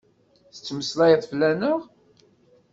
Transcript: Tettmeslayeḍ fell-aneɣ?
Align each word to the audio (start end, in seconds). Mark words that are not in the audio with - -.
Tettmeslayeḍ 0.53 1.21
fell-aneɣ? 1.29 1.79